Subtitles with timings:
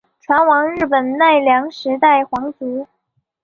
[0.19, 2.87] 船王日本奈良时代皇族。